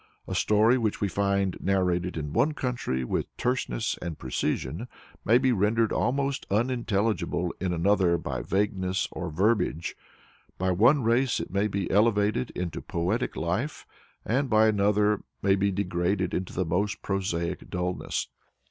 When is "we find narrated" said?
0.99-2.17